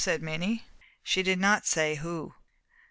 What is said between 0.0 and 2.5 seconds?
said Minnie. She did not say who.